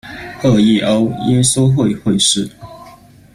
[0.41, 2.49] 郃轶欧，耶稣会会士。